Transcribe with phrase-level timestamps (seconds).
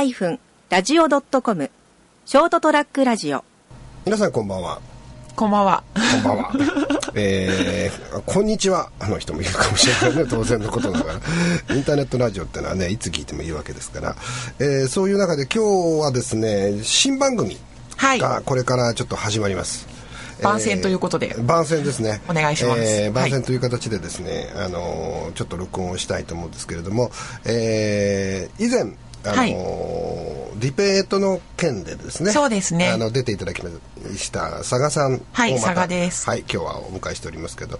[0.00, 1.70] ST-radio.com
[2.24, 3.44] ショートトラックラジオ
[4.06, 4.80] 皆さんこんばんは
[5.36, 5.84] こんばんは。
[5.94, 6.52] こんばんは。
[7.14, 8.90] えー、こんにちは。
[8.98, 10.26] あの人もいるかもしれないね。
[10.28, 11.12] 当然のことだか
[11.68, 11.74] ら。
[11.74, 14.16] インターネットラジオってのはね、いつ聞いてもいいわけですから。
[14.58, 15.64] えー、そういう中で今
[15.98, 17.58] 日はですね、新番組
[17.96, 19.86] がこれからちょっと始まります。
[20.42, 27.10] 番宣ということで、えー、番宣ですねお願いします、えー、番宣という形でですね、はい、あのー、ちょっと録音をしたいと思うんですけれども、
[27.44, 29.50] えー、以前あのーはい、
[30.60, 32.30] ディベートの件でですね。
[32.32, 32.88] そうですね。
[32.90, 33.70] あの出ていただきま
[34.16, 36.28] した佐賀さんはい佐賀です。
[36.28, 37.78] はい今日はお迎えしておりますけど、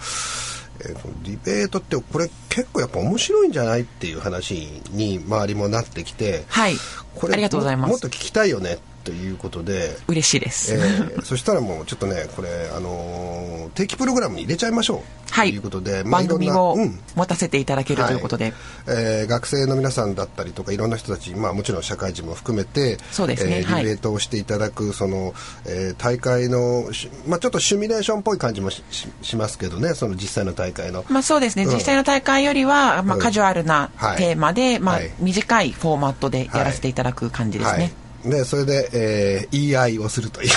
[0.80, 6.74] えー、ディベートってこれ結構やっぱ面白いんじゃないっていう話に周りもなってきてはい。
[7.14, 7.90] これありがとうございます。
[7.90, 9.96] もっと聞きたいよねということで。
[10.08, 15.20] 嬉しいです、えー、そしたらもうちょっとねこれあのー、定期プログラムに入れちゃいましょう。
[15.32, 16.76] ということで、まあ、番組を
[17.14, 18.54] 持たせていただける、ということで、はい、
[18.88, 25.32] えー、学生の皆さんだったりとかいろんな人たち、まあ、もちろん社会人も含めてそうですね、えー、ディベートをしていただく、はい、その
[25.66, 26.84] えー、大会の、
[27.26, 28.82] まあ、ちょっとシミュレーションっぽい感じもし
[29.22, 37.92] しますけどねその実際の大会の、まあ、そうですね、うん、実際の大会よりは、まあ、カジュアルなテーマで、うん、まあ、短いフォーマットでやらせていただく感じですね。
[38.24, 40.50] でそれで、えー、言い合いをするという。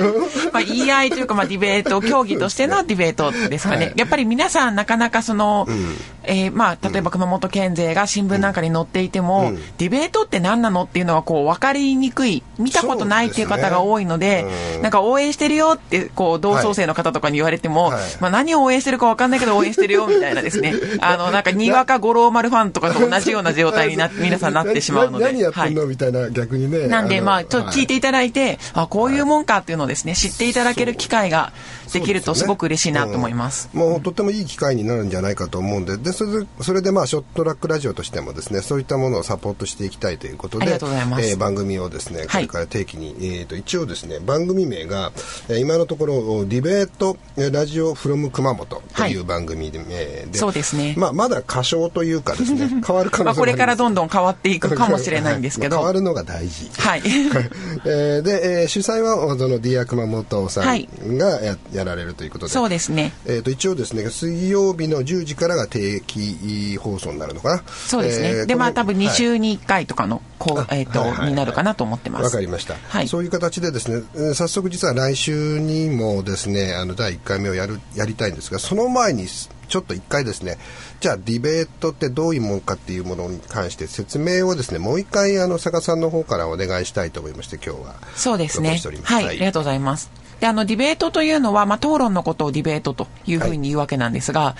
[0.52, 20.74] まあ言い合いというか、まあ、ディベート競技としてのディベートですかね、はい、やっぱり皆さんなかなかその、うん、えー、まあ、例えば熊本県勢が新聞なんかに載っていても、うん、ディベートって何なのっていうのはこう分かりにくい見たことないっていう方が多いので、ね、なんか応援してるよってこう同窓生の方とかに言われても、はい、まあ、何を応援してるか分かんないけど応援してるよみたいなですね。
[21.00, 25.24] あのなんかにわか五郎丸ファンとかと同じような状態にな 皆さんなってしまうので。
[25.24, 26.88] 何やってんの、はい、みたいな逆にね。
[26.88, 31.52] なんでまあちょっと聞いていただいて、あこういうもんかっていうのをですね知っていただける機会が
[31.92, 35.96] できるとすごく嬉しいなと思います、ねうん、もうとってもいい機会になるんじゃないかと思うんで。
[35.96, 45.12] でそれでそれでまあショットラックラジオとしてもですねそういったものをサポートしていきたいということでえー、番組をですねこれから定期に、はい、えーと、一応ですね番組名が、
[45.48, 56.70] えー、今のところディベートラジオフロム熊本という番組で、はい、えー、そうですね、まあ、まだ仮称というかですね 変わる可能性まあこれからどんどん変わっていくかもしれないんですけど、変わるのが大事。
[56.78, 57.02] はい。
[57.84, 62.52] えー、で、えー、主催はそのディア熊本さんがや,、やられるということで。
[62.52, 67.62] そうですね、えーと、一応ですね水曜日の10時からが定期放送になるのかな。
[67.86, 72.24] そうですね、えー、でまあ多分2週に1回とかのこう、えーと、はいはいはい、になるかなと思ってます。
[72.24, 80.58] わかりました、はい、そういう形でですね早速実は来週にもですねあの第1回目をやるやりたいんですがその前にちょっと一回ですね
[81.00, 87.94] じゃあディベートってどういうものかっていうものに関して説明をですねもう一回あの坂さんの方からお願いしたいと思いまして今日は。
[88.14, 88.78] そうですね。
[89.02, 90.10] はい、はい、ありがとうございます。
[90.40, 94.54] であのディベートというのは、まあ、討論のことをディベートというふうに言うわけなんですが、はい、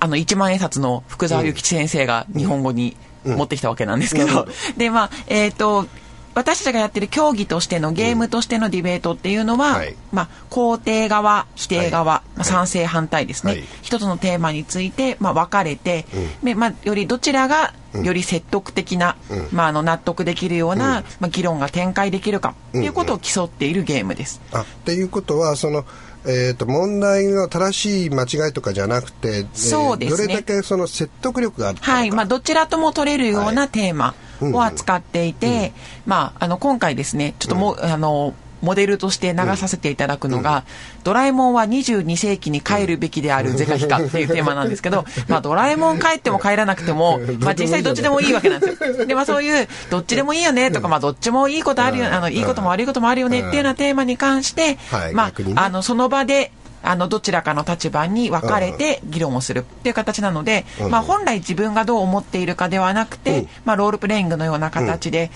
[0.00, 5.86] あの一万円札の福沢諭吉先生が日本語に持ってきたわけなんですけど、うんうん、 でまあえっ、ー、と
[6.34, 9.74] 私たちがやってる競技としてのゲームとしてのディベートっていうのは、うん。
[9.74, 16.06] はい、まあ、肯定側否定側、はい、まあ、賛成反対ですね、はい、一つのテーマについて、まあ、分かれて、
[16.42, 24.40] うん、まあ、よりどちらがより説得的な、うん、まあ、あの納得できるような、まあ、議論が展開できるかということを競っているゲームです。
[24.52, 25.84] あっていうことはその
[26.24, 32.10] えーと、問題の正しい間違いとかじゃなくて、そうですね、どれだけその説得力があるかはい。
[32.10, 35.72] まあ、どちらとも取れるようなテーマを扱っていて、はいうんうん、
[36.06, 40.58] まあ、あの今回ですねちょっともう、うん、あのモデルとして流させていただくのが、
[40.98, 49.04] うん、ドラえもんは22世紀に帰るべきであるゼカヒカっていうテーマなんですけど、 まあ、ドラえもん帰っても帰らなくても、 まあ、実際どっちでもいいわけなんですよ。
[49.06, 54.78] で、まあ、そういう、どっちでもいいよねとか、まあ、どっちもいいことあるよ、あの、いいことも悪いこともあるよねっていうようなテーマに関して、
[55.12, 56.52] まあ、あの、その場で、
[56.82, 65.30] あのどちらかの立場に分かれて議論をするっていう形なので、まあ、本来自分がどう思っているかではなくて、まあ、ロールプレイングのような形で、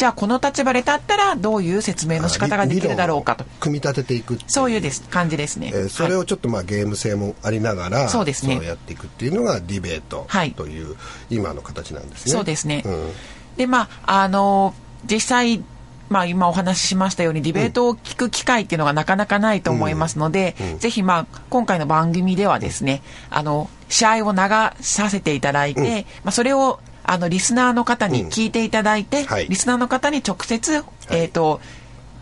[0.00, 3.44] じゃあこの立場で立ったらどういう説明の仕方ができるだろうかと。
[3.60, 5.02] 組み立てていくそういうです。
[5.02, 5.58] 感じです。
[5.58, 8.64] ね、えー、それをちょっとまあゲーム性もありながらそうですね。
[8.64, 10.26] やっていくっていうのがディベート
[10.56, 10.96] という
[11.28, 13.12] 今の形なんですね、そうですね、うん、
[13.58, 14.74] でまああの
[15.04, 15.62] 実際
[16.08, 20.72] まあ、今お話ししましたようにディベートを聞く機会っていうのがなかなかないと思いますので、うん。
[20.72, 24.38] うん、ぜひ、まあ、今回の番組ではですね、あの試合を流
[24.80, 25.94] させていただいて、うん、ま
[26.24, 31.60] あ、それをあのリスナーの方に聞いていただいて、はい、リスナーの方に直接、えーと、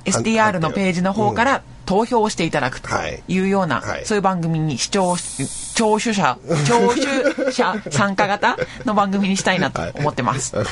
[0.06, 2.90] SDR のページの方から投票をしていただくと
[3.28, 5.16] いうような、はい、そういう番組に視聴、
[5.74, 6.38] 聴取者、
[6.68, 10.54] 聴取者参加型の番組にしたいなと思ってます。
[10.54, 10.66] はい、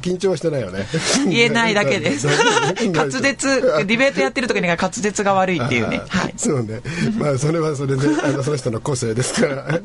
[0.00, 0.86] 緊張してないよね。
[1.28, 2.28] 言えないだけです。
[2.94, 6.00] 滑舌、ディベートやってる時には滑舌が悪いっていうね。
[6.06, 6.34] はい。
[6.36, 6.80] そうね。
[7.18, 9.80] まあ、それはそれで、あのその人の個性ですから、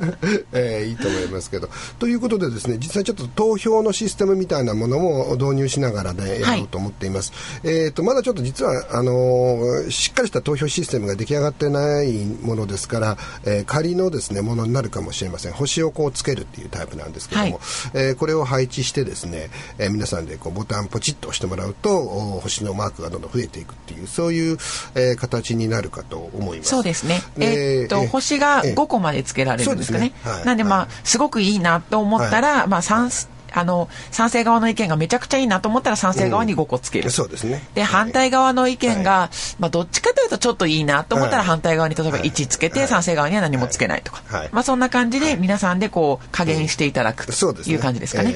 [0.54, 1.72] えー、いいと思いますけど。
[1.98, 7.34] ということでですね、実際ちょっと投票のシステムみたいなものも導入しながらね、やろうと思っています。
[7.64, 15.54] はい、えっ、と、まだちょっと実は、あのー、しっかりした投票システムが出来上がってないものですから、えー、仮のですね、ものになるかもしれません。
[15.54, 17.60] 星をこうつけるっていうタイプなんですけども、はい、
[17.94, 22.02] えー、これを配置してですね、えー、皆さんでこうボタンポチッと押してもらうと、
[22.42, 24.58] 星のマークがどんどん増えていくっていう、そういう、
[24.96, 26.70] えー、形になるかと思います。
[26.70, 27.22] そうですね。
[27.38, 30.06] えー、っと、星が5個までつけられるんですかね。
[30.06, 37.06] ねはい、なんでまあ、すごくいいなと思ったら、まあ3、あの、賛成側の意見がめちゃくちゃいいなと思ったら賛成側に5個つける。
[37.06, 37.64] うん、そうですね。
[37.74, 44.24] で、反対側の意見が、はい、まあ、どっちかというとちょっといいなと思ったら反対側に例えば1つけて、賛成側には何もつけないとか。
[44.28, 47.32] はい、まあ、そんな感じで皆さんでこう、加減していただくと
[47.70, 48.34] いう感じですかね。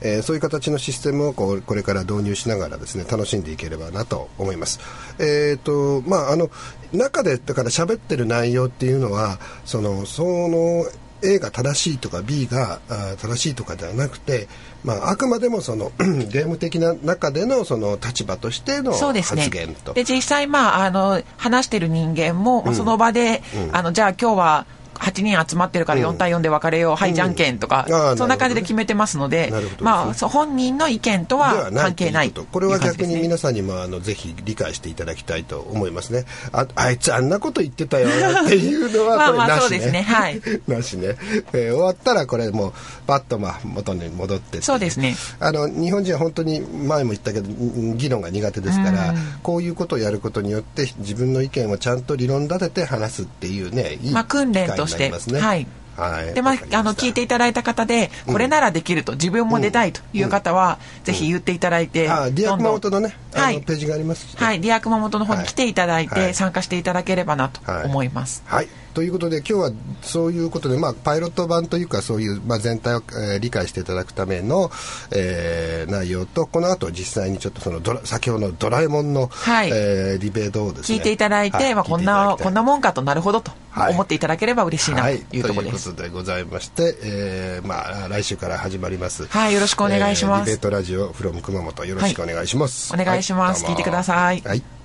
[0.00, 4.80] えー、えー、そういう形のシステムをこうこれから導入しながらですね、楽しんでいければなと思います。
[5.18, 6.50] えっ、ー、と、まあ、あの、
[6.92, 10.86] 中で、だから喋ってる内容っていうのは、その、その、
[11.22, 12.80] A が正しいとか B が
[13.20, 14.48] 正しいとかではなくて、
[14.84, 19.94] まあ、あくまでもその ゲーム的な中でのその立場としての発言と。
[19.94, 24.66] で、ね、実際、まあ、あの話してる人間も、うん、その場で、うん、あのじゃあ今日は
[24.98, 36.24] 8人集まってるから4対4で別れよう、うん、はい、じゃんけんとか、うん、そんな感じで決めてますので、ね、まあ、本人の意見とは関係ないとこれは逆に皆さんにもあのぜひ理解していただきたいと思いますね。
[36.52, 38.08] ああいつあんなこと言ってたよ
[38.44, 39.16] っていうのは。
[39.16, 40.02] まあまあそうですね。
[40.02, 40.40] はい。
[40.66, 41.16] なしね。
[41.52, 42.72] えー、終わったらこれもう
[43.06, 45.16] パッとまあ元に戻ってそうですね。
[45.40, 47.48] あの日本人は本当に前も言ったけど
[47.94, 55.66] 議論が苦手ですから、こういうことをやることによって自分の意見をちゃんと理論立てて話すっていうね、いいまあ訓練として、ね、はい。
[55.98, 68.44] はい、でまあ、あの聞いていただいた方でこれならできると、うん、自分も出たいという方は、うん、ぜひ言っていただいて、うん、あディア熊本のねはい、ページがあります、はい、ディア熊本の方に来ていただいて、はい、参加していただければなと思います。
[68.46, 74.70] はい、はいということで今日はそういうことで、まあ、パイロット版というかそういう、まあ、全体を、えー、理解していただくための、
[75.14, 80.98] えー、内容とこの後実際にちょっとそのドラ先ほどのドラえもんの、はい、えー、ディベートをですね。
[80.98, 85.94] 聞いていただいて、はい、まあ、こんなこんなもんかとなるほどと思っていただければ嬉しいなというところです。
[85.94, 91.84] ということでございまして、えーまあ、来週から始まります、はい、よろしくお願いします、ディベートラジオ from 熊本。
[91.84, 94.77] よろしくお願いします、お願いします、聞いてください、はい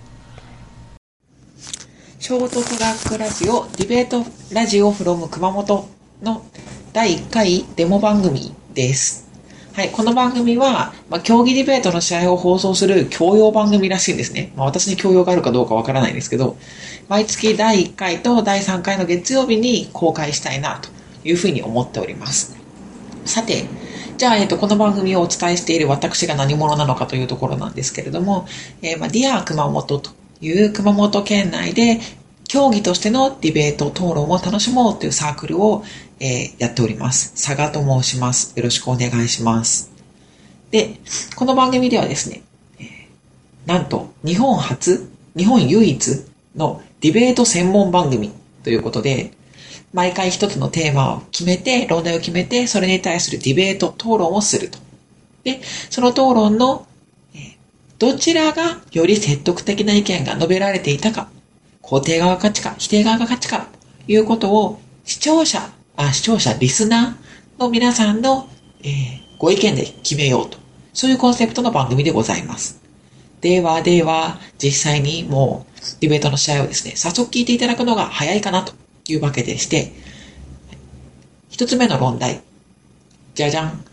[2.23, 4.23] ショートトラックラジオディベート
[4.53, 5.89] ラジオフロム熊本
[6.21, 6.41] の
[6.93, 9.29] 第1回デモ番組です。
[9.73, 14.53] はい、この番組は、まあ、競技ディベートの試合を放送する教養番組らしいんですね。
[14.55, 16.55] まあ、私に教養があるかどうかわからないんですけど、
[17.09, 20.87] 毎月第1回と第3回の月曜日に公開したいなと
[21.27, 22.55] いうふうに思っております。
[23.25, 23.65] さて、
[24.17, 28.47] じゃあ、えっと、この番組をお伝えしている私が何者なのかというところなんですけれども、
[28.81, 31.99] えー、まあ、ディア熊本という熊本県内で
[32.47, 35.83] 競技としてのディベート、討論を楽しもうというサークルを、
[36.19, 37.31] えー、やっております。
[37.33, 38.53] 佐賀と申します。
[38.55, 39.91] よろしくお願いします。
[40.69, 40.97] で、
[41.35, 42.43] この番組ではですね、
[43.65, 46.25] なんと日本初、日本唯一
[46.55, 48.31] のディベート専門番組
[48.63, 49.31] ということで、
[49.93, 54.79] 毎回一つのテーマを決めて、論題を決めて、それに対するディベート、討論をすると。
[55.43, 56.85] で、その討論の
[57.99, 61.29] どちらがより説得的な意見が述べられていたか、
[61.81, 63.67] 肯定側が勝ちか、否定側が勝ちか、
[64.05, 68.49] ということを視聴者、あ視聴者、リスナーの皆さんの、
[68.83, 68.91] えー、
[69.37, 70.57] ご意見で決めようと。
[70.93, 72.81] そういうコンセプトの番組でございます。
[73.41, 78.73] ではでは、実際にもうディベートの試合をですね、早速聞いていただくのが早いかなと
[79.07, 79.91] いうわけでして、
[81.49, 82.41] 一つ目の論題。
[83.35, 83.83] じゃじゃん。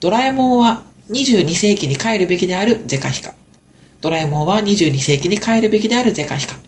[0.00, 3.34] ドラえもんは22世紀に帰るべきであるゼカヒカ。
[4.00, 6.54] ドラえもんは22世紀に帰るべきであるゼカヒカ。
[6.54, 6.60] と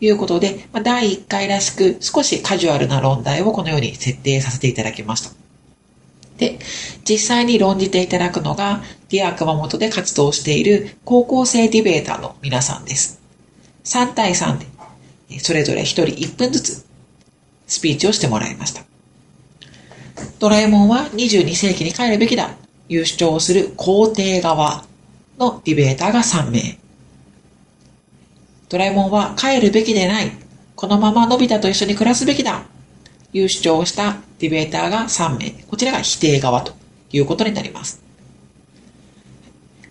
[0.00, 5.30] いうことで、まあ、第1回らしく少しカジュアルな論題をこのように設定させていただきました。
[6.38, 6.58] で、
[7.08, 13.20] 実際に論じていただくのが、ディア熊本で活動している高校生ディベーターの皆さんです。
[13.84, 16.86] 3対3で、それぞれ1人1分ずつ
[17.66, 18.84] スピーチをしてもらいました。
[20.38, 22.56] ドラえもんは22世紀に帰るべきだ
[22.92, 24.84] いう主張をする肯定側
[25.38, 26.78] のディベーターが3名。
[28.68, 30.32] ドラえもんは帰るべきでない。
[30.76, 32.64] このままのび太と一緒に暮らすべきだ。
[33.32, 35.50] という主張をしたディベーターが3名。
[35.68, 36.72] こちらが否定側と
[37.12, 38.02] いうことになります。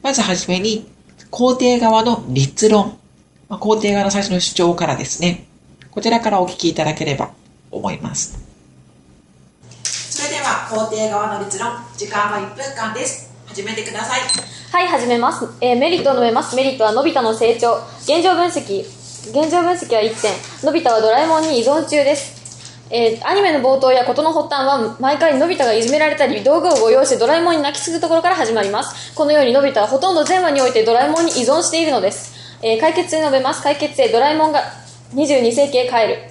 [0.02, 0.88] まずはじめに、
[1.32, 2.98] 肯定側の立論
[3.52, 5.46] まあ、肯定側の最初の主張からですね、
[5.92, 7.32] こちらからお聞きいただければ
[7.70, 8.51] 思います。
[10.72, 13.30] それでは肯定側の立論、時間は1分間です。
[13.46, 14.22] 始めてください。
[14.72, 15.46] はい、始めます。
[15.60, 16.56] えー、メリットを述べます。
[16.56, 17.76] メリットはのび太の成長。
[18.00, 18.80] 現状分析。
[18.80, 20.32] 現状分析は1点。
[20.66, 22.40] のび太はドラえもんに依存中です。
[22.90, 34.60] えー、アニメの冒頭や事の発端は毎回のび太がいじめられたり道具をご用意してドラえもんに泣きつくところから始まりますこのようにのび太はほとんど全話においてドラえもんに依存しているのです、えー、解決に述べます解決へドラえもんが
[35.14, 36.31] 22世紀へ帰る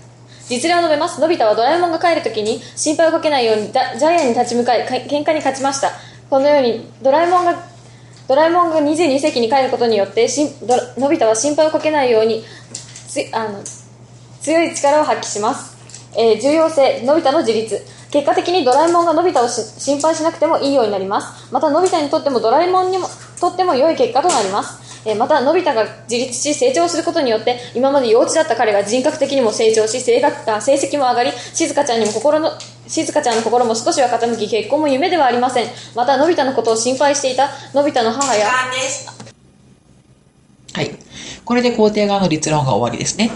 [0.50, 5.92] 実例を述べますのび太はドラえもんが帰るときに心配をかけないようにジャイアンに立ち向かい喧嘩に勝ちました
[6.28, 7.54] このようにドラえもんが
[8.28, 10.48] ドラえもんが22世紀に帰ることによってしん
[10.98, 12.42] のび太は心配をかけないように
[13.08, 13.62] つあの
[14.40, 15.80] 強い力を発揮します
[16.16, 17.80] えー、重要性、のび太の自立。
[18.10, 21.52] 結果的にドラえもんがのび太を心配しなくてもいいようになります。
[21.52, 23.06] また、のび太にとってもドラえもんにも
[23.40, 24.89] とっても良い結果となります。
[25.04, 32.50] えー、また、のび太が自立し成長することによって、今まで幼稚だった彼が人格的にも成長し、性格あ成績も上がり、静香ちゃんにも心の、
[32.86, 35.66] 静香ちゃんの心も少しは傾き、結婚も夢ではありません。
[35.94, 38.48] また、のび太のことを心配していたのび太の母や、
[40.72, 40.90] はい。
[41.44, 43.30] これで肯定側の立論が終わりですね。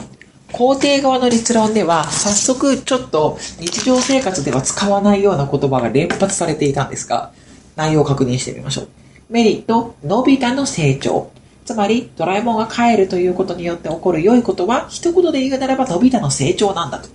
[0.52, 7.32] 肯定側の立論では、早速ちょっと日常生活では使わないような言葉が連発されていたんですが、
[7.74, 8.88] 内容を確認してみましょう。
[9.30, 11.32] メリット、のび太の成長。
[11.64, 17.08] つまり、ドラえもんが帰るということによって起こる良いことは、一言で言うならばのび太の成長なんだと。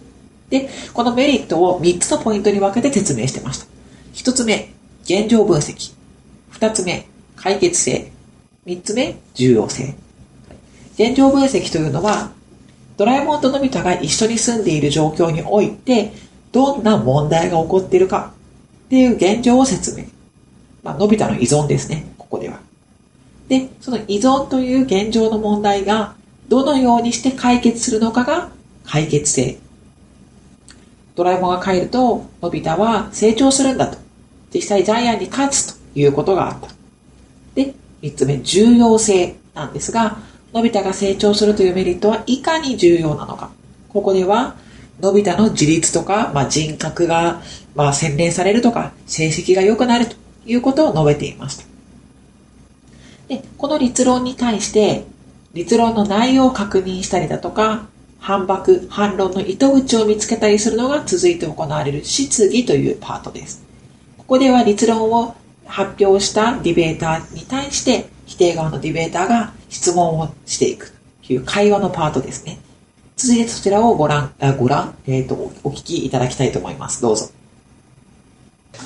[0.49, 3.67] で、このメリットを3つのポイントに分けて説明してました。
[4.15, 5.93] 1つ目、現状分析。
[6.53, 8.11] 2つ目、解決性。
[8.65, 9.95] 3つ目、重要性。
[10.95, 12.31] 現状分析というのは、
[12.97, 16.11] ドラえもんとのび太が一緒に住んでいる状況において、
[16.51, 18.33] どんな問題が起こっているか
[18.85, 20.05] っていう現状を説明。
[20.81, 22.68] まあ、のび太の依存ですね、ここでは。
[23.49, 26.15] で、その依存という現状の問題が、
[26.47, 28.49] どのようにして解決するのかが
[28.85, 29.57] 解決性。
[31.15, 33.97] ドラえもんが帰ると、のび太は成長するんだと。
[34.53, 36.67] 実際ジャイアンに勝つということがあった。
[37.55, 40.19] で、三つ目、重要性なんですが、
[40.53, 43.51] のび太が成長するというメリットはいかに重要なのか。
[43.89, 44.55] ここでは、
[45.01, 47.41] のび太の自立とか、まあ、人格が、
[47.75, 50.15] まあ、洗練されるとか、成績が良くなると
[50.45, 51.68] いうことを述べていました。
[53.29, 55.05] で、この立論に対して、
[55.53, 57.87] 立論の内容を確認したりだとか、
[58.19, 63.63] 反駁、反論の糸口を見つけたりするのが続いて行われる質疑というパートです。
[64.17, 70.91] ここでは立論を発表したディベーターに対して、否定側のディベーターが質問をしていく
[71.25, 72.59] という会話のパートですね。
[73.15, 77.01] 続いてそちらをご覧、あご覧、えっ、ー、と、お聞きいただきたいと思います。
[77.01, 77.29] どうぞ。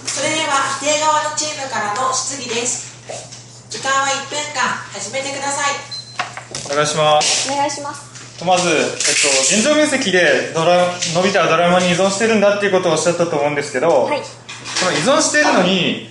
[0.06, 2.93] それでは否定側のチームからの質疑です。
[3.74, 4.62] 時間は1分間、
[4.94, 5.74] 始めてください。
[6.72, 7.52] お願いします。
[7.52, 8.46] お願いします。
[8.46, 8.86] まず、えっと、
[9.50, 14.22] 現状分析でドラのび太はドラえもんに依存してるんだっていうことをおっしゃったと思うんですけど、はい、
[14.76, 16.08] その依存しているのに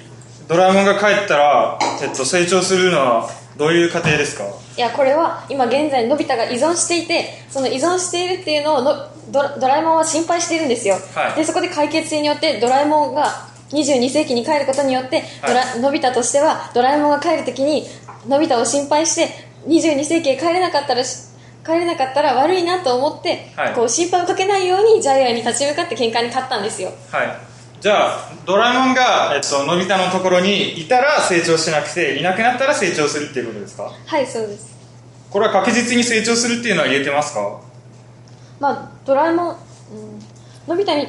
[0.48, 4.42] ドラえもんが帰ったら、えっと、成長するのはどういう過程ですか？
[4.76, 17.86] いやこれは今現在のび太が依存していてその依存しているっていうのをのドドラえもんは心配しているんですよ、はい、でそこで解決性によってドラえもんが22世紀に帰ることによって、ドラのび太としてはドラえもんが帰るときに
[18.28, 19.28] のび太を心配して
[19.66, 26.90] 22世紀へ帰れなかったら帰れなかったら悪いなと思って、はい、こう心配をかけないようにジャイアンに立ち向かって喧嘩に勝ったんですよ。
[27.10, 27.36] はい。
[27.80, 33.92] じゃあドラえもんが、えっと、のび太のところにいたら成長しなくていなくなったら成長するっていうことですか？
[34.06, 34.76] はいそうです。
[35.30, 37.60] これは確実に成長するっていうのは言えてますか？
[38.60, 39.56] まあドラえもん、うん、
[40.68, 41.08] のび太に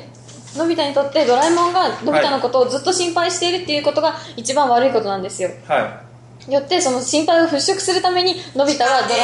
[0.57, 6.03] のび太にとってドラえもんがのび太のことをずっと心配しているっていうことが一番悪いことなんですよは
[6.47, 9.23] いよってその心配を払拭するためにのび太はドラ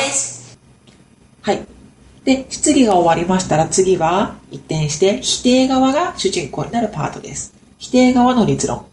[1.41, 1.79] はい
[2.24, 7.53] で、質疑が終わりましたら次は一転して否定側が主人公になるパートです。
[7.77, 8.86] 否定側の立論。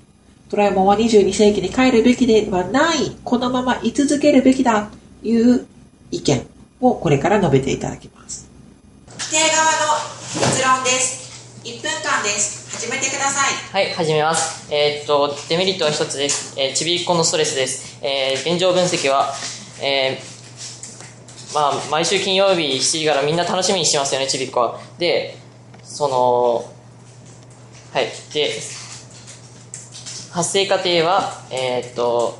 [0.48, 4.88] ドラえもんは22世紀に帰るべきではない、このまま居続けるべきだ
[5.22, 5.66] という
[6.10, 6.46] 意見
[6.80, 8.48] をこれから述べていただきます。
[9.18, 11.25] 否定側の立論です。
[11.66, 12.70] 1分間です。
[12.78, 13.54] 始めてください。
[13.72, 14.72] はい、始めます。
[14.72, 16.54] えー、っと、デメリットは一つです。
[16.56, 17.98] えー、ちびっこのストレスです。
[18.04, 19.34] えー、現状分析は、
[19.82, 24.80] えー、まあ、毎週金曜日7時からみんな楽しみにしてますよね、ちびっこは。
[25.00, 25.36] で、
[25.82, 26.72] その、
[27.92, 28.12] はい。
[28.32, 28.50] で、
[30.30, 32.38] 発生過程は、えー、っと、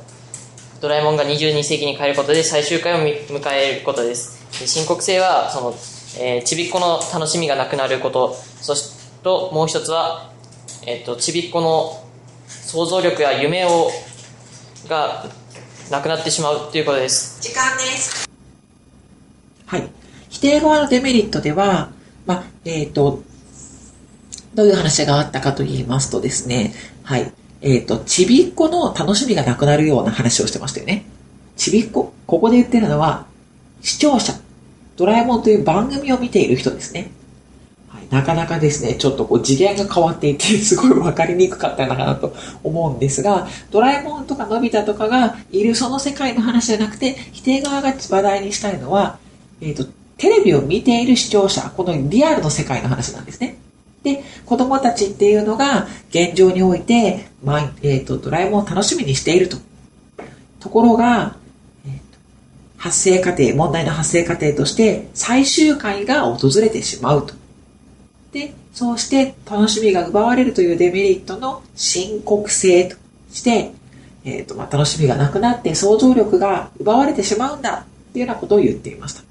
[0.79, 4.61] ドラえもんが22世紀に帰ることで最終回を迎えることです。
[4.61, 5.71] で深刻性は、その、
[6.17, 10.31] えー、ちびっこの楽しみがなくなること、そして、と、もう一つは、
[10.85, 12.03] えー、っと、ちびっこの
[12.47, 13.89] 想像力や夢を、
[14.87, 15.25] が
[15.91, 17.41] なくなってしまうということです。
[17.41, 18.29] 時間です。
[19.65, 19.87] はい。
[20.29, 21.89] 否定側のデメリットでは、
[22.25, 23.21] まあ、えっ、ー、と、
[24.53, 27.31] どういう話があったかと言いますとですね、はい。
[27.61, 31.05] えっ、ー、と、ちびっこの楽しみがなくなるような話をしてましたよね。
[31.55, 33.25] ちびっこ、ここで言ってるのは、
[33.81, 34.33] 視聴者、
[34.95, 37.11] ドラえもんという番組を見ている人ですね。
[38.09, 42.33] なかなかですね、ちょっとこう次元が変わっていて、 すごいわかりにくかったかなと
[42.63, 49.17] 思うんですが、ドラえもんとかのび太とかがいるその世界の話じゃなくて、否定側が話題にしたいのは、
[49.61, 49.85] えっ、ー、と、
[50.17, 53.57] テレビを見ている視聴者、このリアルの世界の話なんですね。
[54.03, 59.57] で、子供たちっていうのが現状において、まあ、えっ、ー、と、ドラえもんを楽しみにしていると。
[60.59, 61.35] ところが、
[61.85, 61.99] えーと、
[62.77, 67.33] 発生過程、問題の発生過程として最終回が訪れてしまうと。
[68.37, 72.95] で、そうして楽しみが奪われるというデメリットの深刻性と
[73.31, 73.71] して、
[74.23, 79.21] えっ、ー、と、まあ、楽しみがなくなって想像力が奪われてしまうんだっていうようなことを言っていました。
[79.21, 79.27] と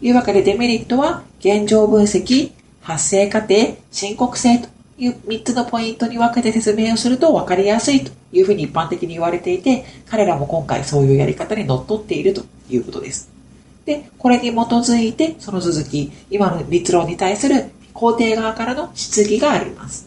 [0.00, 13.36] いうわけでデメリットは現状分析、発生過程、深刻性という3つのポイントに分けて説明をすると分かりやすいというふうに一般的に言われていて、彼らも今回そういうやり方にのっとっているということです。
[13.84, 17.66] で、これに基づいて、その続き、今の立論に対する
[17.96, 20.06] 肯定側からの質疑があります。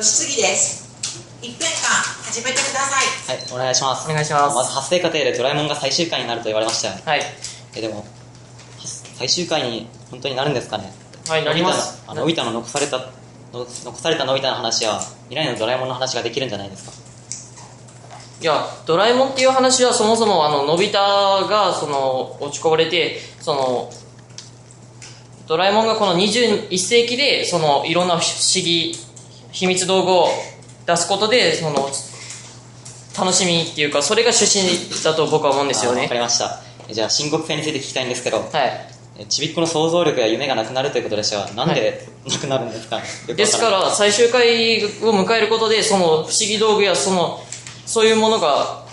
[0.00, 0.82] 質疑です。
[1.42, 1.68] 1分間
[2.24, 3.02] 始めてくださ
[3.32, 3.36] い。
[3.36, 4.08] はい、お願いします。
[4.08, 4.54] お願いします。
[4.56, 6.94] まず発生過程でドラえもんが最終回になると言われましたよ。
[7.04, 7.20] はい。
[7.74, 8.04] え、でも、
[9.16, 10.92] 最終回に本当になるんですかね？
[11.28, 12.02] はい、なります。
[12.08, 13.00] のび太の残された、
[13.52, 13.66] 残
[13.96, 16.92] されたのび太の話は、未来のドラえもんの話ができるんじゃないですか？
[18.40, 23.90] いや、ドラえもんっていう話はそもそもあの、のび太がその、落ち込まれて、その、
[25.52, 28.96] ドラえもんがこの21世紀で、その、いろんな不思議、
[29.50, 30.28] 秘密道具を
[30.86, 31.90] 出すことで、その、
[33.18, 36.04] 楽しみっていうか、それが趣旨だと僕は思うんですよね。
[36.04, 36.62] わかりました。
[36.90, 39.26] じゃあ、深刻性について聞きたいんですけど、はい。
[39.28, 47.44] ちびっこの想像力や夢がなくなるということでしたが、なんでなくなるんですか、はい、ですから、最終回を迎えることで、その不思議道具やその、
[47.84, 48.86] そういうものが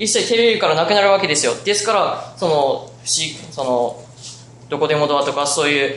[0.00, 1.54] 一切テレビからなくなるわけですよ。
[1.64, 4.09] ですから、その、不思議、その、
[4.70, 5.96] どこでもドアとか、そうい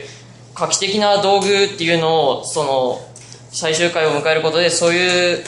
[0.54, 3.00] 画期的な道具っていうのを、その、
[3.50, 5.44] 最終回を迎えることで、そういう、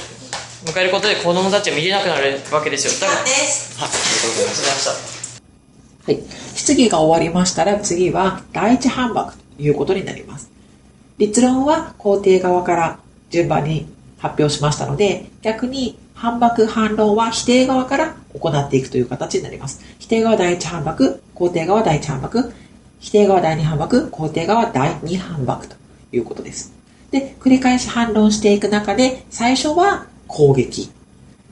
[0.65, 3.09] 迎えることで子供たちは見れなくなるわけですよ。
[3.09, 3.79] だから、です。
[3.81, 6.13] はい、ありがとうございました。
[6.13, 6.47] はい。
[6.55, 10.51] 質疑が終わりましたら次は第一反駁ということになります。
[11.19, 12.99] 立論は肯定側から
[13.31, 13.87] 順番に
[14.19, 19.81] 発表しましたので、逆に反駁反論は否定側から行っていくという形になります。
[19.99, 22.53] 否定側第一反駁、肯定側第一反駁、
[23.07, 25.77] 否定側第二反駁、肯定側第二反駁と
[26.11, 26.73] いうことです。
[27.13, 30.91] で、繰り返し反論していく中で、最初は攻撃。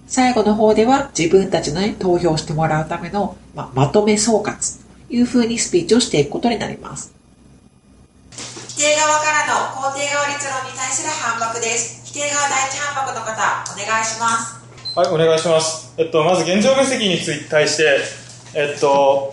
[0.08, 7.14] 最後の方では自分たちの、ね、投票してもらうための、まあ、まとめ総括というふうにスピーチをしていくことになります。
[8.70, 12.02] 否定側からの肯定側立論に対する反駁です。
[12.04, 13.32] 否定側第一反駁の方、
[13.72, 14.98] お願いします。
[14.98, 15.94] はい、お願いします。
[15.98, 18.00] えっと、まず現状分析につい対して、
[18.54, 19.32] えっと、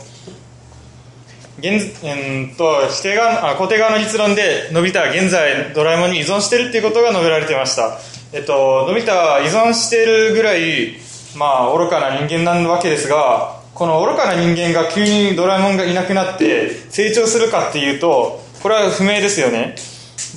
[1.61, 7.99] 現えんと否定側あ肯定側の立論でのび太は現在ドラえもんに依存しているということが述べられていました
[8.33, 10.95] えっと、のび太は依存しているぐらい、
[11.35, 19.75] まあ、愚かな人間なわけですが、この愚かな人間が急にドラえもんがいなくなって成長するかっていうと、これは不明ですよね。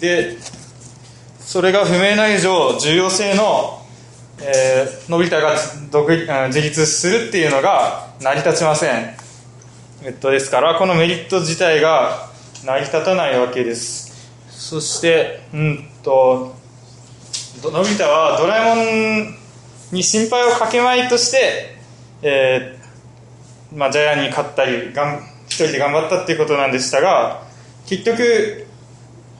[0.01, 0.37] で、
[1.39, 3.81] それが不明な以上、重要性の、
[4.41, 5.55] えー、のび太が
[5.93, 9.24] 独自立するっていうのが成り立ちません。
[10.03, 12.31] えっと、ですから、このメリット自体が
[12.65, 14.31] 成り立たないわけです。
[14.51, 16.55] そして、うんと、
[17.63, 19.35] のび太はドラえもん
[19.93, 21.77] に心配をかけまいとして、
[22.23, 27.43] えーまあ、ジャイアンに勝ったりがん一人で頑張ったっていうことなんでしたが
[27.87, 28.67] 結局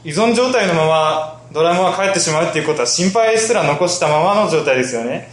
[0.05, 5.31] 依存状態のままドラえもんが帰ってしまうっていうことは心配すら残したままの状態ですよね。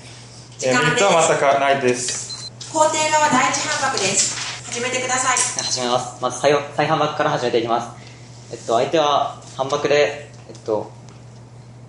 [0.64, 2.54] えー、メリットは全くないです。
[2.72, 4.41] 肯定側第一反駁です。
[4.72, 5.38] 始めてください。
[5.66, 6.24] 始めます。
[6.24, 8.54] まず再再反駁から始めていきます。
[8.54, 10.90] えっと相手は反駁でえっと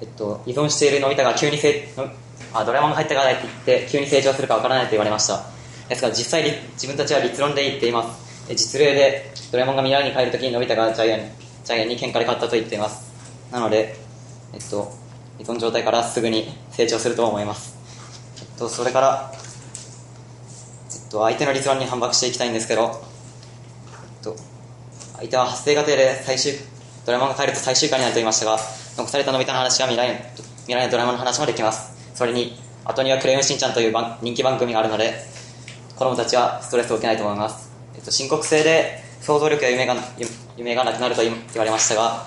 [0.01, 1.89] えっと、依存しているのび太が急にせ
[2.53, 5.45] あドラえもんが入ってからないって言って急に成長するかわからないと言われました。
[5.89, 8.53] ですが実際に自分たちは立論で言っています。
[8.53, 11.21] 実例でドラえもんが未来に帰るときにのび太がジャイアン
[11.65, 13.13] ジャイアンに喧嘩で勝ったと言っています。
[13.53, 13.95] なので、
[14.55, 14.93] えっと、
[15.39, 17.77] 依存状態からすぐに成長すると思います、
[18.41, 19.33] えっと、それから、
[21.13, 23.05] と、相手の立論に反駁していきたいんですけど、
[24.23, 24.37] と、
[25.17, 26.53] 相手は発生過程で最終
[27.05, 28.59] ドラえもんが帰ると最終回になると言いましたが
[28.97, 31.93] 残されたのび太の話は未来未来のドラマの話もできます。
[32.15, 35.25] それに後には「クレヨンしんちゃん」という人気番組があるので
[35.97, 39.97] 子供たちはストレスを受けないと思います、えっと、深刻性で想像力や夢が
[40.57, 42.27] 夢がなくなると言われましたが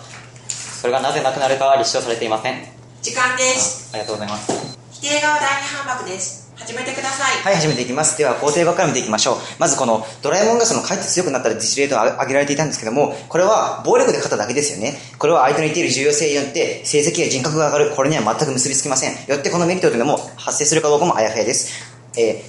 [0.49, 2.63] それがなぜなくなるかは立証されていません。
[3.01, 3.89] 時間です。
[3.93, 4.77] ありがとうございます。
[4.91, 22.41] 否定側第二反駁です始めてくださいはい始めていきますでは肯定側から見ていきましょうまずこのドラえもんがその帰って強くなったら実例と挙げられていたんですけどもこれは暴力で勝っただけですよねこれは相手の言っている重要性によって成績や人格が上がるこれには全く結びつきませんよってこのメリットというのも発生するかどうかもあやふやですえ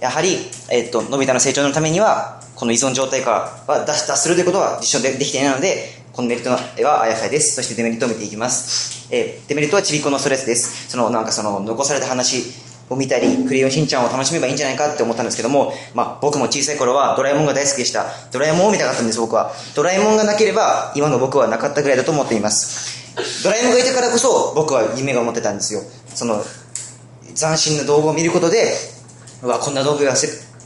[0.00, 0.36] ー、やはり、
[0.70, 7.54] えー、っと、のび太の成長のためには、この依存状態からは脱脱するということは実証でできていないので、このメリットはあやふやです。
[7.54, 9.08] そしてデメリットを見ていきます。
[9.10, 10.90] えー、デメリットはちびっこのストレスです。
[10.90, 12.42] その、なんかその、残された話
[12.92, 18.06] を見たり、クレヨンしんちゃんを楽しめばいいんじゃないかって思ったんですけども、まあ、僕も小さい頃はドラえもんが大好きでした。
[18.30, 19.52] ドラえもんを見たかったんです、僕は。
[19.74, 23.42] ドラえもんがなければ、今の僕はなかったぐらいだと思っています。
[23.42, 25.80] ドラえもんがいたからこそ、僕は夢が持ってたんですよ。
[26.14, 26.44] その、
[27.34, 28.72] 斬新な動画を見ることで、
[29.42, 30.14] うわ、こんな道具が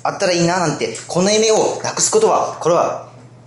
[0.02, 3.05] あったらいいななんて、この夢をなくすことは、これは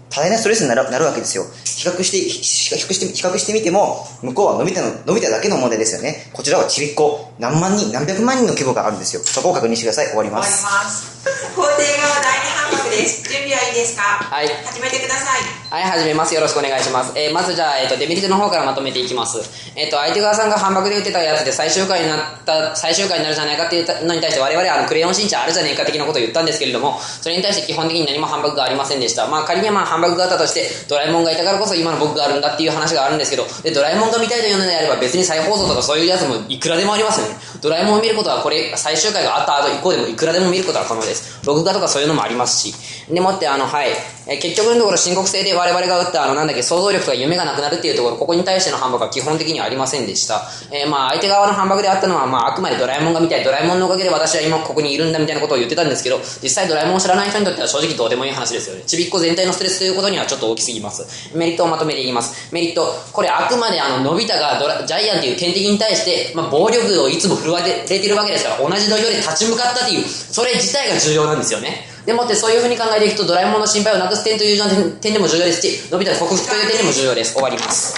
[0.09, 1.43] 多大なストレスになるなるわけですよ。
[1.63, 6.29] 比較して、比較して、比較してみても、向こうは伸びたの、伸びただけの問題ですよね。
[6.33, 7.31] こちらはちびっこ。
[7.39, 9.21] 何万人、何百万人の規模があるんですよ。
[9.23, 10.07] そこを確認してください。
[10.07, 10.59] 終わります。
[10.59, 11.19] 終わります。
[11.55, 13.23] 肯定側第二反駁です。
[13.29, 14.01] 準備はいいですか？
[14.03, 14.47] はい。
[14.65, 15.41] 始めてください。
[15.69, 16.33] はい、始めます。
[16.33, 17.13] よろしくお願いします。
[17.15, 19.39] えー、まずじゃあ、えっ、ー、と、デメリットの方からまとめていきます。
[19.75, 29.27] えっ、ー、と、相手側さんが反駁で言ってたやつで最終回になった、最終回になるじゃないかっていうのに対して我々、あの、クレヨンしんちゃんあるじゃねえか的なことを言ったんですけれども、それに対して基本的に何も反駁がありませんでした。
[29.27, 37.35] まあ、仮にまあ反駁があったとして、ドラえもんがいたからこそ今の僕があるんだっていう話があるんですけど、で、ドラえもんが見たいというのであれば別に再放送とかそういうやつもいくらでもありますよね。
[37.61, 41.45] ドラえもんを見ることはこれ、最終回があった後以降でもいくらでも見ることは可能です。
[41.45, 43.13] 録画とかそういうのもありますし。
[43.13, 43.89] でもって、あの、はい。
[44.29, 71.85] え結局のところ深刻性で我々が打ったあのなんだっけ想像力とか夢がなくなるっていうところここに対しての反駁は基本的にはありませんでした、えー、まあ相手側の反駁であったのは、まあ、あくまでドラえもんが見たいドラえもんのおかげで私は今ここにいるんだみたいなことを言ってたんですけど実際ドラえもんを知らない人にとっては正直どうでもいい話ですよねちびっこ全体のストレスということにはちょっと大きすぎますメリットをまとめていきますメリットこれあくまであののび太がドラジャイアンという天敵に対して、まあ、暴力をいつも振るわれてるわけですから同じ土俵で立ち向かったというそれ自体が重要なんですよね。
[72.05, 77.33] でもってそういうふうに考えていくとドラえもんの心配をなくす点という点でも重要ですしのび太の克服という点でも重要です。
[77.33, 77.95] 終わります。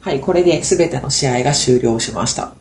[0.00, 2.52] はいこれで全ての試合が終了しました。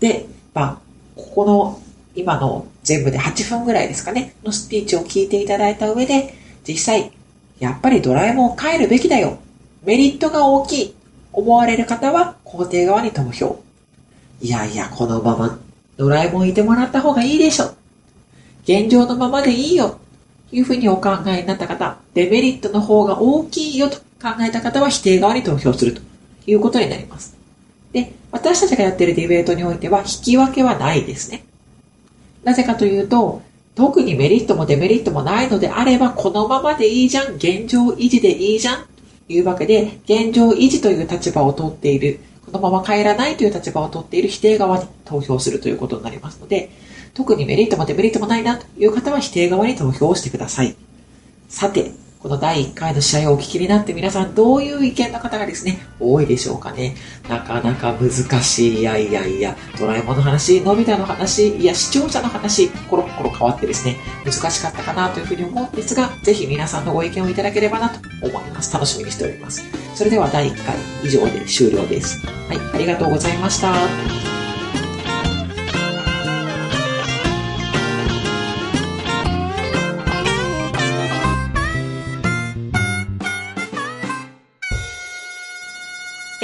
[0.00, 0.78] でまあ
[1.16, 1.80] ここの
[2.14, 6.34] 今の全部で8分ぐらいですかねのスピーチを聞いていただいた上で
[6.66, 7.12] 実際
[7.60, 9.38] やっぱりドラえもんを変えるべきだよ。
[9.84, 10.94] メリットが大きい。
[11.38, 13.62] 思われる方は肯定側に投票。
[14.40, 15.58] いやいやこのまま
[15.96, 17.74] ドラえもんいてもらった方がいいでしょ。
[18.62, 19.98] 現状のままでいいよ、
[20.50, 26.08] というふうにお考えになった方、デメリットの方が大きいよと考えた方は否定側に投票すると。
[26.50, 27.36] いうことになります。
[27.92, 31.44] で、私たちがやっているディベートにおいては引き分けはないですね。
[32.42, 33.42] なぜかというと、
[33.74, 38.84] 特にメリットもデメリットもないのであれば、このままでいいじゃん、現状維持でいいじゃん、
[39.26, 46.70] というわけで、現状維持という立場を取っている、このまま帰らないという立場を取っている否定側に投票するということになりますので、
[47.14, 50.76] 特にメリットもデメリットもないなという方は否定側に投票をしてください。
[51.48, 56.96] さて、この第1回の試合をお聞きになって皆さんどういう意見の方がですね、多いでしょうかね。
[57.28, 58.10] なかなか難
[58.42, 58.80] しい。
[58.80, 68.72] いやいやいや、ドラえもんの話、のび太の話、いや、視聴者の話、コロコロ変わってですね、難しかったかなというふうに思うんですが、ぜひ皆さんのご意見をいただければなと思います。
[68.74, 69.62] 楽しみにしております。
[69.94, 72.26] それでは第1回以上で終了です。
[72.26, 74.07] はい、ありがとうございました。